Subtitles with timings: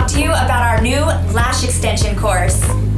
[0.00, 1.00] talk to you about our new
[1.34, 2.89] lash extension course.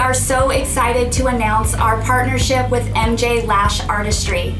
[0.00, 4.54] Are so excited to announce our partnership with MJ Lash Artistry.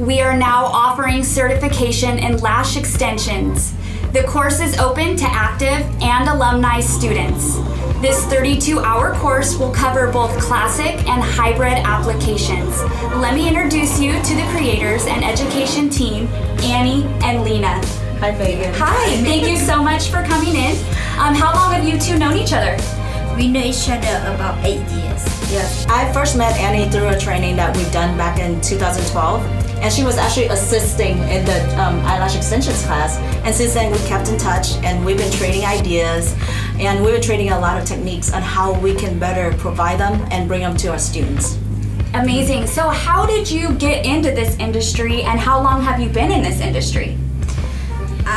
[0.00, 3.74] We are now offering certification in lash extensions.
[4.12, 7.56] The course is open to active and alumni students.
[8.00, 12.82] This 32 hour course will cover both classic and hybrid applications.
[13.20, 16.26] Let me introduce you to the creators and education team,
[16.62, 17.84] Annie and Lena.
[18.20, 18.72] Hi, Megan.
[18.78, 20.72] Hi, thank you so much for coming in.
[21.18, 22.78] Um, how long have you two known each other?
[23.36, 25.22] We know each other about eight years.
[25.52, 29.44] Yes, I first met Annie through a training that we've done back in 2012,
[29.82, 33.18] and she was actually assisting in the um, eyelash extensions class.
[33.44, 36.34] And since then, we've kept in touch, and we've been trading ideas,
[36.78, 40.26] and we've been trading a lot of techniques on how we can better provide them
[40.30, 41.58] and bring them to our students.
[42.14, 42.66] Amazing.
[42.66, 46.42] So, how did you get into this industry, and how long have you been in
[46.42, 47.18] this industry?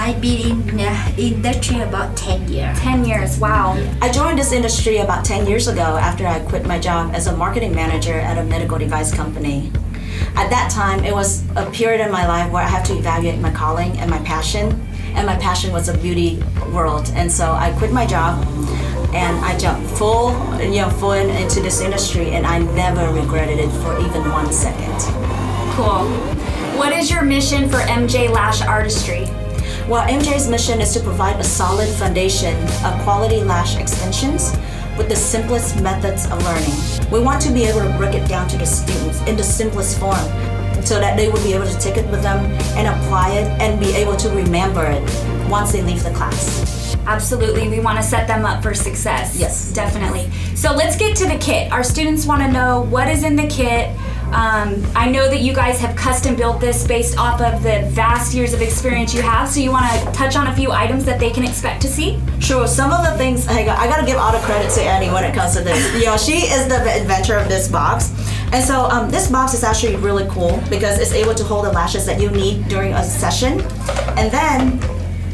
[0.10, 2.80] I've been in the industry about 10 years.
[2.80, 3.78] 10 years, wow.
[4.02, 7.38] I joined this industry about 10 years ago after I quit my job as a
[7.38, 9.72] marketing manager at a medical device company.
[10.36, 13.40] At that time, it was a period in my life where I had to evaluate
[13.40, 14.72] my calling and my passion,
[15.14, 16.42] and my passion was the beauty
[16.74, 17.12] world.
[17.14, 18.44] And so I quit my job
[19.14, 23.70] and I jumped full, you know, full into this industry, and I never regretted it
[23.84, 25.00] for even one second.
[25.76, 26.10] Cool.
[26.80, 29.28] What is your mission for MJ Lash Artistry?
[29.90, 34.56] Well, MJ's mission is to provide a solid foundation of quality lash extensions
[34.96, 37.10] with the simplest methods of learning.
[37.12, 40.00] We want to be able to break it down to the students in the simplest
[40.00, 40.14] form
[40.86, 42.38] so that they will be able to take it with them
[42.78, 45.02] and apply it and be able to remember it
[45.50, 46.96] once they leave the class.
[47.08, 47.68] Absolutely.
[47.68, 49.40] We want to set them up for success.
[49.40, 49.74] Yes.
[49.74, 50.30] Definitely.
[50.56, 51.72] So let's get to the kit.
[51.72, 53.90] Our students want to know what is in the kit,
[54.32, 58.34] um, I know that you guys have custom built this based off of the vast
[58.34, 59.50] years of experience you have.
[59.50, 62.20] So you want to touch on a few items that they can expect to see?
[62.40, 62.68] Sure.
[62.68, 65.10] Some of the things I got, I got to give all the credit to Annie
[65.10, 65.96] when it comes to this.
[65.96, 68.14] you know, she is the inventor of this box.
[68.54, 71.72] And so um, this box is actually really cool because it's able to hold the
[71.72, 73.62] lashes that you need during a session.
[74.18, 74.80] And then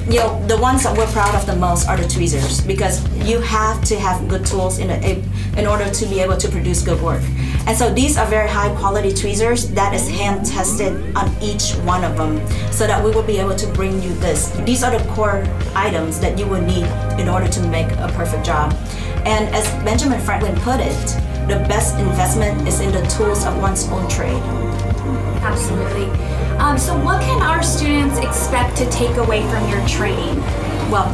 [0.07, 3.39] you know the ones that we're proud of the most are the tweezers because you
[3.41, 5.23] have to have good tools in a,
[5.57, 7.23] in order to be able to produce good work
[7.67, 12.03] and so these are very high quality tweezers that is hand tested on each one
[12.03, 14.49] of them so that we will be able to bring you this.
[14.65, 15.43] These are the core
[15.75, 16.85] items that you will need
[17.19, 18.73] in order to make a perfect job.
[19.25, 23.87] And as benjamin franklin put it the best investment is in the tools of one's
[23.89, 24.41] own trade.
[25.45, 26.05] Absolutely.
[26.57, 30.39] Um, so, what can our students expect to take away from your training?
[30.89, 31.13] Well,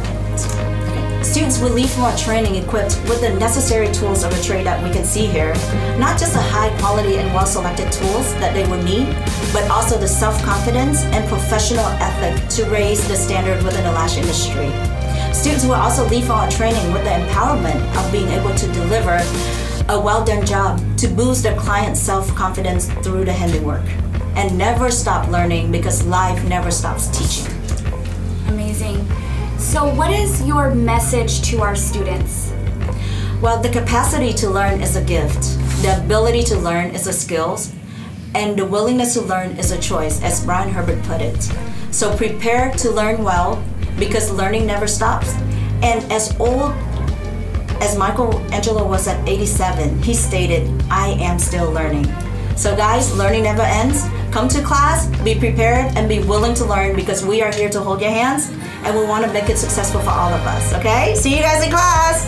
[1.32, 4.76] students will leave from our training equipped with the necessary tools of a trade that
[4.84, 5.54] we can see here.
[5.98, 9.06] Not just the high quality and well selected tools that they will need,
[9.50, 14.18] but also the self confidence and professional ethic to raise the standard within the lash
[14.18, 14.68] industry.
[15.32, 19.16] Students will also leave from our training with the empowerment of being able to deliver
[19.88, 23.86] a well done job to boost their client's self confidence through the handiwork
[24.36, 27.50] and never stop learning because life never stops teaching.
[28.48, 29.08] Amazing.
[29.62, 32.52] So, what is your message to our students?
[33.40, 35.40] Well, the capacity to learn is a gift,
[35.82, 37.58] the ability to learn is a skill,
[38.34, 41.40] and the willingness to learn is a choice, as Brian Herbert put it.
[41.90, 43.62] So, prepare to learn well
[43.98, 45.32] because learning never stops.
[45.80, 46.72] And as old
[47.80, 52.12] as Michelangelo was at 87, he stated, I am still learning.
[52.56, 54.02] So, guys, learning never ends.
[54.32, 57.80] Come to class, be prepared, and be willing to learn because we are here to
[57.80, 58.48] hold your hands
[58.82, 61.14] and we want to make it successful for all of us, okay?
[61.14, 62.26] See you guys in class!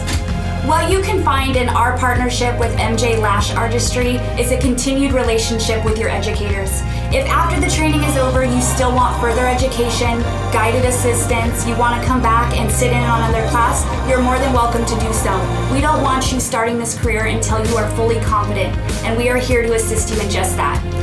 [0.67, 5.82] What you can find in our partnership with MJ Lash Artistry is a continued relationship
[5.82, 6.82] with your educators.
[7.11, 10.20] If after the training is over you still want further education,
[10.52, 14.38] guided assistance, you want to come back and sit in on another class, you're more
[14.38, 15.32] than welcome to do so.
[15.73, 19.38] We don't want you starting this career until you are fully confident, and we are
[19.38, 20.94] here to assist you in just that.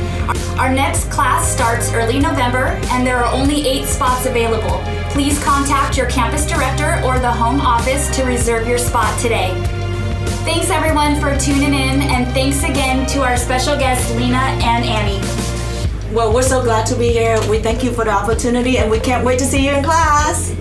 [0.58, 4.80] Our next class starts early November, and there are only eight spots available.
[5.10, 9.50] Please contact your campus director or the home office to reserve your spot today.
[10.44, 15.20] Thanks everyone for tuning in, and thanks again to our special guests, Lena and Annie.
[16.14, 17.40] Well, we're so glad to be here.
[17.48, 20.54] We thank you for the opportunity, and we can't wait to see you in class.